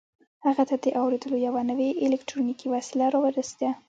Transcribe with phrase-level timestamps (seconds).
[0.47, 3.69] هغه ته د اورېدلو یوه نوې الکټرونیکي وسیله را ورسېده